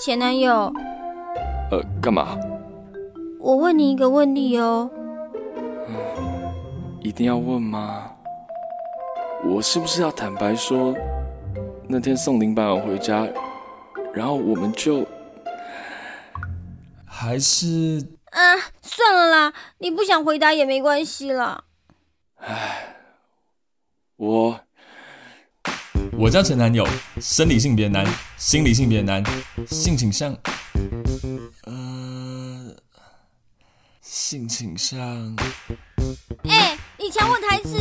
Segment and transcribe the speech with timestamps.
[0.00, 0.72] 前男友。
[1.72, 2.38] 呃，干嘛？
[3.40, 4.88] 我问你一个问题哦。
[5.88, 6.54] 嗯，
[7.00, 8.12] 一定要问吗？
[9.44, 10.94] 我是不是要坦白说，
[11.88, 13.26] 那天送林百万回家，
[14.12, 15.04] 然后我们就……
[17.04, 18.06] 还是……
[18.30, 18.40] 啊，
[18.80, 21.64] 算了啦，你不想回答也没关系啦。
[22.36, 22.94] 唉，
[24.16, 24.60] 我……
[26.18, 26.84] 我叫前男友，
[27.20, 28.04] 生理性别男，
[28.36, 29.22] 心理性别男，
[29.68, 30.36] 性倾向……
[31.62, 32.74] 呃，
[34.00, 34.98] 性倾向……
[36.42, 37.78] 哎、欸，你抢我台词！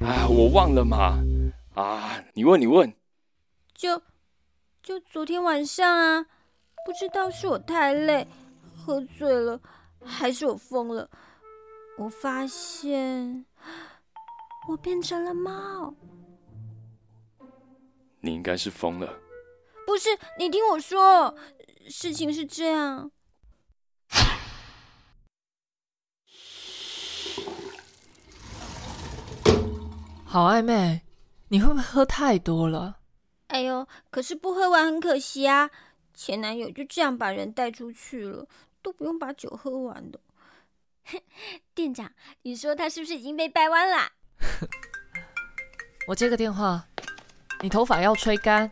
[0.00, 1.18] 啊，我忘了嘛！
[1.74, 2.94] 啊，你问，你问。
[3.74, 4.00] 就
[4.80, 6.26] 就昨天晚上啊，
[6.86, 8.28] 不知道是我太累，
[8.76, 9.60] 喝醉了，
[10.04, 11.10] 还是我疯了，
[11.98, 13.44] 我发现
[14.68, 15.92] 我变成了猫。
[18.24, 19.20] 你应该是疯了。
[19.86, 20.08] 不是，
[20.38, 21.36] 你听我说，
[21.90, 23.10] 事情是这样。
[30.24, 31.02] 好暧昧，
[31.48, 32.96] 你会不会喝太多了？
[33.48, 35.70] 哎呦，可是不喝完很可惜啊！
[36.14, 38.48] 前男友就这样把人带出去了，
[38.80, 40.18] 都不用把酒喝完的。
[41.74, 44.12] 店长，你说他是不是已经被掰弯了？
[46.08, 46.88] 我接个电话，
[47.64, 48.70] 你头发要吹干。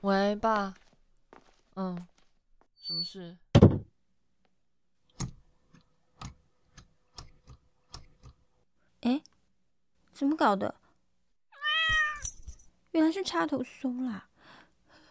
[0.00, 0.74] 喂，爸。
[1.76, 2.08] 嗯，
[2.74, 3.38] 什么事？
[9.02, 9.22] 哎。
[10.12, 10.74] 怎么搞的？
[12.90, 14.10] 原来是插头松了。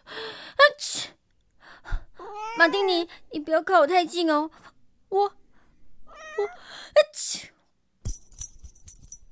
[0.04, 1.16] 啊切！
[2.58, 4.50] 马丁尼，你不要靠我太近哦。
[5.08, 7.54] 我我啊切！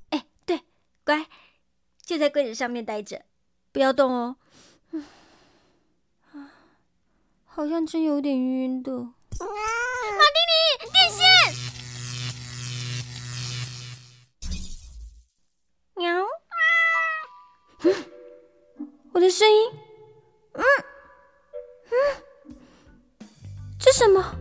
[0.09, 0.63] 哎，对，
[1.03, 1.27] 乖，
[2.17, 3.23] 在柜子上面待着，
[3.71, 4.35] 不要动哦。
[7.45, 8.91] 好像真有点晕的。
[8.91, 9.07] 马
[9.39, 10.53] 丁尼，
[10.93, 11.21] 电线！
[15.95, 16.05] 喵！
[19.13, 19.71] 我的声音，
[20.53, 20.63] 嗯
[21.89, 22.55] 嗯，
[23.79, 24.35] 这什么？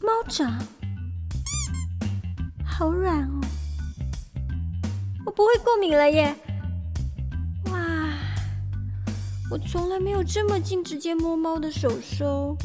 [0.00, 0.46] 猫爪，
[2.64, 3.40] 好软哦！
[5.26, 6.36] 我不会过敏了耶！
[9.50, 12.56] 我从来没有这么近直接摸猫的手手。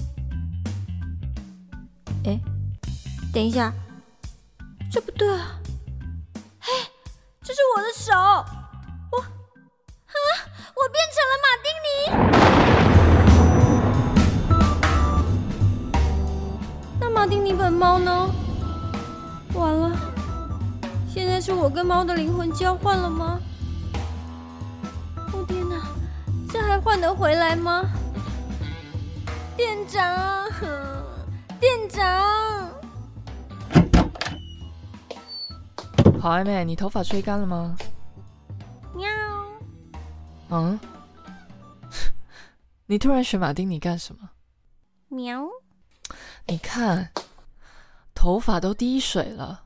[2.26, 2.40] 哎，
[3.34, 3.74] 等一下，
[4.92, 5.60] 这不对啊！
[7.44, 8.14] 这是我的手，
[9.12, 10.16] 我啊，
[10.76, 11.90] 我变成了马丁尼。
[17.00, 18.30] 那马丁尼本猫呢？
[19.54, 19.96] 完了，
[21.14, 23.40] 现在是我跟猫的灵魂交换了吗？
[26.52, 27.84] 这还换得回来吗？
[29.56, 30.50] 店长，
[31.60, 32.70] 店长。
[36.20, 37.76] 好暧昧，你头发吹干了吗？
[38.94, 39.08] 喵。
[40.50, 40.80] 嗯？
[42.88, 44.30] 你突然选马丁尼干什么？
[45.10, 45.48] 喵。
[46.48, 47.12] 你看，
[48.16, 49.66] 头发都滴水了。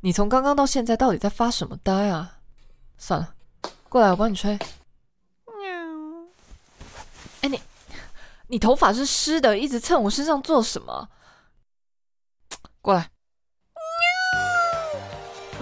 [0.00, 2.38] 你从刚刚到现在到底在发什么呆啊？
[2.98, 3.34] 算了，
[3.88, 4.58] 过来，我帮你吹。
[7.42, 7.48] 喵。
[7.48, 7.60] 哎，你，
[8.48, 11.08] 你头发是湿的，一直蹭我身上做什么？
[12.80, 13.10] 过来。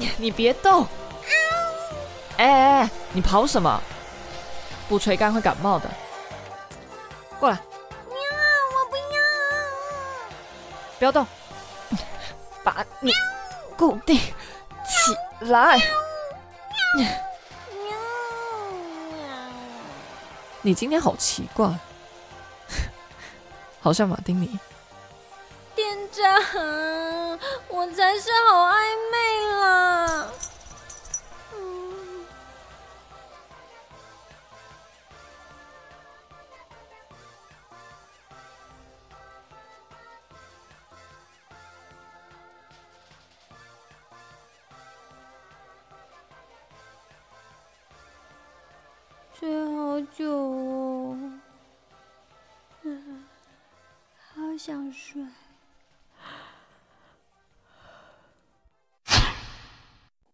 [0.18, 0.86] 你别动！
[2.36, 3.80] 哎哎哎，你跑什么？
[4.88, 5.90] 不吹干会感冒的。
[7.38, 7.56] 过来。
[7.56, 8.14] 喵，
[8.74, 9.02] 我不要。
[10.98, 11.26] 不要动，
[12.64, 13.12] 把你
[13.76, 15.78] 固定起来。
[20.62, 21.66] 你今天好奇怪，
[23.80, 24.58] 好像马丁尼。
[25.74, 27.38] 店长，
[27.68, 28.74] 我才是好暧
[29.10, 30.26] 昧啦。
[31.54, 32.26] 嗯。
[49.38, 49.48] 睡
[50.00, 51.14] 好久哦，
[52.84, 53.22] 嗯，
[54.16, 55.22] 好想睡。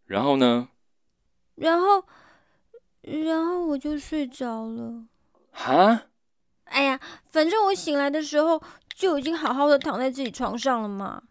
[0.06, 0.68] 然后呢？
[1.56, 2.04] 然后，
[3.00, 5.06] 然后我就睡着了。
[5.50, 6.02] 哈？
[6.66, 7.00] 哎呀，
[7.32, 8.62] 反正我醒来的时候
[8.94, 11.24] 就已经好好的躺在自己床上了嘛。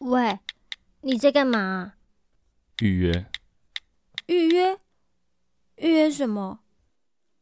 [0.00, 0.40] 喂，
[1.02, 1.92] 你在干嘛？
[2.78, 3.26] 预约。
[4.24, 4.80] 预约？
[5.80, 6.60] 预约什么？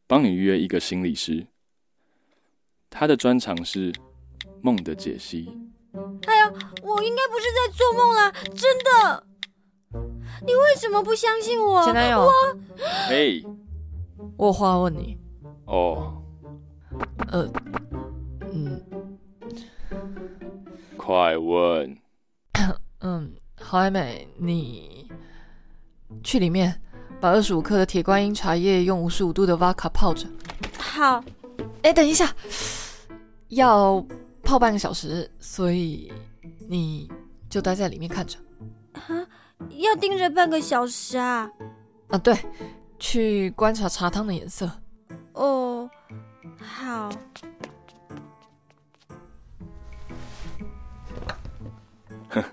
[0.07, 1.47] 帮你预约一个心理师，
[2.89, 3.93] 他的专长是
[4.61, 5.57] 梦的解析。
[6.25, 6.49] 哎呀，
[6.81, 9.27] 我应该不是在做梦啦，真的。
[10.45, 11.83] 你为什么不相信我？
[11.83, 12.31] 前男友，我，
[13.09, 13.43] 嘿，
[14.37, 15.17] 我有话问你。
[15.65, 16.23] 哦，
[17.31, 17.51] 呃，
[18.53, 18.81] 嗯，
[20.95, 21.97] 快问。
[23.01, 25.11] 嗯，郝艾美，你
[26.23, 26.81] 去里面
[27.19, 30.27] 把二十五克的铁观音茶叶用五十五度的瓦卡泡着。
[30.77, 31.23] 好。
[31.81, 32.33] 哎，等一下，
[33.49, 34.05] 要
[34.43, 36.11] 泡半个小时，所以
[36.67, 37.09] 你
[37.49, 38.37] 就待在里面看着。
[38.93, 39.27] 啊，
[39.77, 41.49] 要盯着半个小时啊？
[42.09, 42.37] 啊，对，
[42.97, 44.69] 去观察茶汤的颜色。
[45.33, 45.89] 哦，
[46.61, 47.09] 好。
[52.29, 52.43] 哼，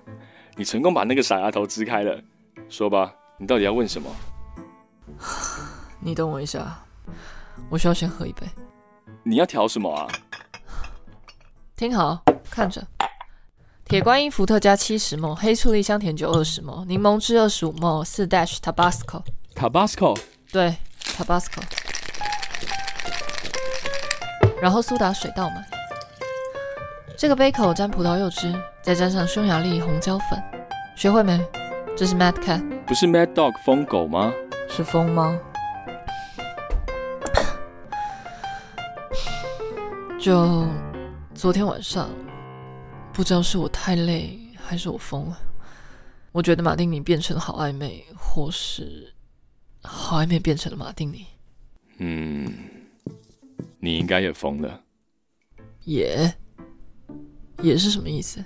[0.57, 2.21] 你成功把那个傻丫头支开了。
[2.69, 4.09] 说吧，你到底要问什么？
[6.07, 6.65] 你等我一下，
[7.69, 8.47] 我需要先喝一杯。
[9.25, 10.07] 你要调什么啊？
[11.75, 12.81] 听好，看着。
[13.85, 19.25] 铁观音伏特加七十 ml，黑醋栗香甜酒二十 ml，柠檬汁二十五 ml，四 dash Tabasco。
[19.57, 20.17] Tabasco。
[20.53, 20.77] 对
[21.19, 21.61] ，Tabasco。
[24.63, 25.67] 然后苏打水倒满。
[27.19, 30.41] 这个杯口沾葡萄柚汁，再沾上匈牙利红椒粉。
[30.97, 31.45] 学会没？
[31.97, 32.63] 这是 Mad Cat。
[32.85, 34.33] 不是 Mad Dog 疯狗吗？
[34.69, 35.37] 是疯猫。
[40.19, 40.67] 就
[41.35, 42.11] 昨天晚上。
[43.13, 45.39] 不知道是我太累，还是我疯了。
[46.33, 49.11] 我觉得马丁尼变成了好暧昧，或是
[49.83, 51.25] 好暧昧变成了马丁尼。
[51.97, 52.53] 嗯，
[53.79, 54.83] 你应该也疯了。
[55.85, 56.31] 也
[57.63, 58.45] 也是什么意思？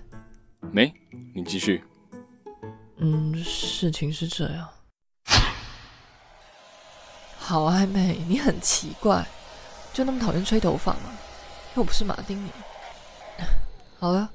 [0.70, 0.94] 没，
[1.34, 1.82] 你继续。
[2.99, 4.69] 嗯，事情是这样。
[7.38, 9.26] 好暧昧，你很奇怪，
[9.93, 11.11] 就那么讨厌吹头发吗？
[11.76, 12.50] 又不是马丁尼。
[13.99, 14.31] 好了。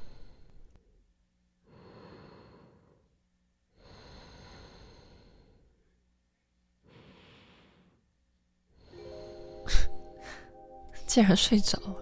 [11.08, 11.96] 竟然睡着了！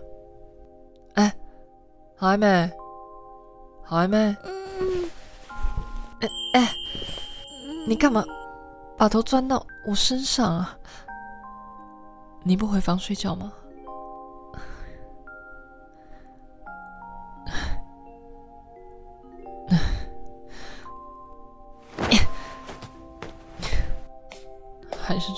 [1.16, 1.36] 哎，
[2.18, 2.72] 好暧昧，
[3.84, 4.18] 好暧昧，
[6.22, 6.74] 哎哎，
[7.88, 8.24] 你干嘛
[8.98, 10.78] 把头钻到我身上啊？
[12.44, 13.54] 你不回房睡觉吗？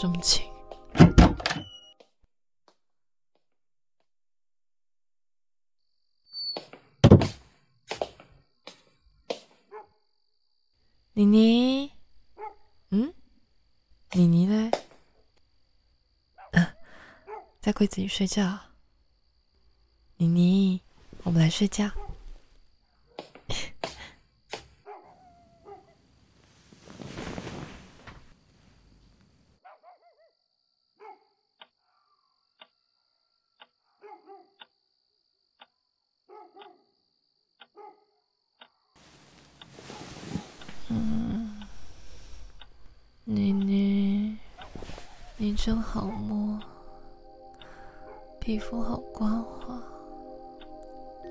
[0.06, 0.46] 还是这么轻。
[11.14, 11.92] 妮妮，
[12.90, 13.14] 嗯，
[14.12, 14.70] 妮妮呢？
[16.52, 16.68] 嗯，
[17.62, 18.60] 在柜子里睡觉。
[20.18, 20.82] 妮妮，
[21.24, 21.90] 我们来睡觉。
[43.28, 44.38] 妮妮，
[45.46, 46.60] 你真好摸，
[48.40, 49.80] 皮肤好光滑，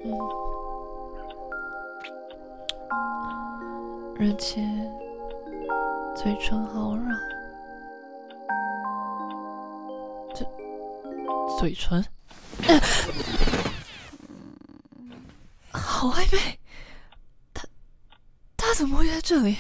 [0.04, 0.16] 嗯，
[4.21, 4.61] 而且
[6.14, 7.18] 嘴唇好软，
[10.33, 10.47] 这
[11.59, 12.00] 嘴唇，
[15.73, 16.61] 好暧昧，
[17.52, 17.66] 他
[18.56, 19.56] 他怎么会在这里？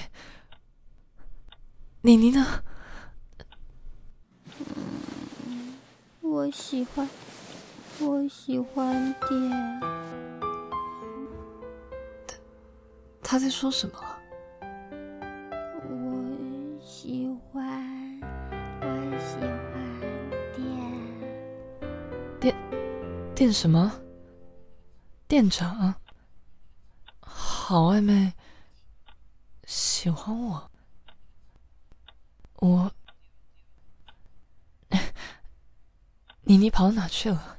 [2.02, 2.62] 妮妮呢？
[6.22, 7.08] 嗯，我喜欢，
[8.00, 9.80] 我喜欢点。
[12.26, 12.36] 他
[13.22, 13.98] 他在说什么？
[15.88, 18.20] 我喜欢，
[18.82, 19.72] 我喜欢
[20.52, 22.38] 点。
[22.38, 22.54] 店
[23.34, 23.90] 店什么？
[25.26, 25.94] 店长？
[27.20, 28.34] 好暧昧
[29.64, 30.70] 喜欢我。
[32.56, 32.92] 我，
[36.46, 37.56] 妮妮跑到哪去了？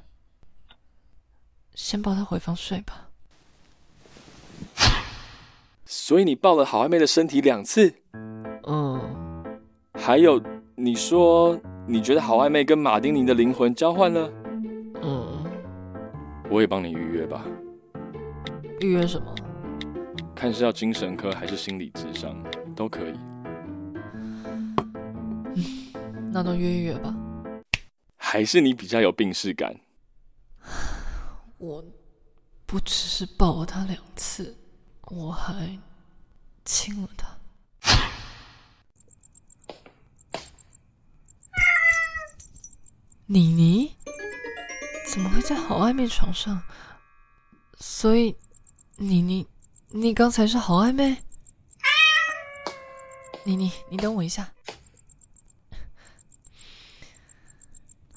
[1.73, 3.09] 先抱她回房睡吧。
[5.85, 7.95] 所以你抱了好暧昧的身体两次？
[8.67, 9.01] 嗯。
[9.93, 10.41] 还有，
[10.75, 14.31] 你说你觉得好暧昧跟马丁尼的灵魂交换了？
[15.01, 15.43] 嗯。
[16.51, 17.43] 我也帮你预约吧。
[18.81, 19.33] 预约什么？
[20.35, 22.35] 看是要精神科还是心理智商，
[22.75, 23.17] 都可以。
[26.31, 27.15] 那都约一约吧。
[28.35, 29.79] 还是你比较有病识感？
[31.57, 31.81] 我
[32.65, 34.57] 不只是抱了他两次，
[35.03, 35.79] 我还
[36.65, 37.33] 亲了他。
[43.25, 43.95] 妮妮
[45.09, 46.61] 怎么会在好暧昧床上？
[47.79, 48.35] 所以，
[48.97, 49.47] 妮妮，
[49.91, 51.23] 你刚才是好暧昧？
[53.45, 54.51] 妮妮，你等我一下。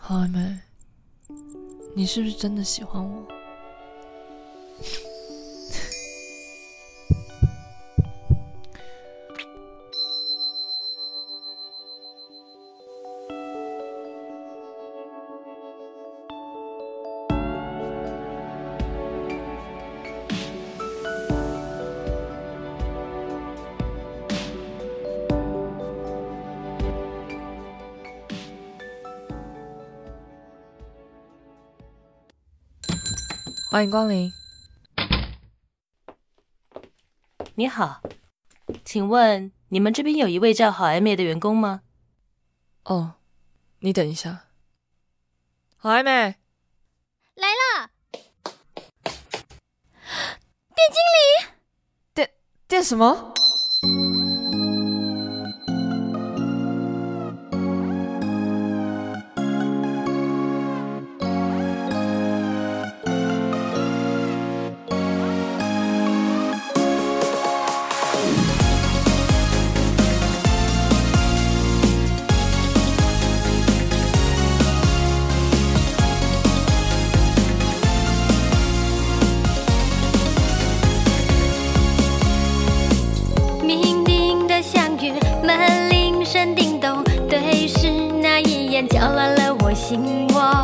[0.09, 0.59] 好暧昧，
[1.95, 3.29] 你是不是真的喜欢我？
[33.70, 34.32] 欢迎光临。
[37.54, 38.00] 你好，
[38.82, 41.82] 请问你们这边有一位叫郝暧昧的员工吗？
[42.84, 43.16] 哦，
[43.80, 44.46] 你等一下。
[45.76, 46.37] 郝暧昧，
[47.34, 47.90] 来了。
[50.75, 51.52] 店经理。
[52.14, 52.30] 店
[52.66, 53.34] 店什么？
[89.78, 90.58] 信我。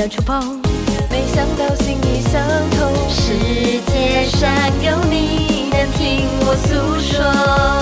[0.00, 0.58] 的触碰，
[1.10, 2.40] 没想到心意相
[2.70, 2.90] 通。
[3.10, 3.34] 世
[3.92, 4.48] 界上
[4.82, 7.79] 有你能听我诉说。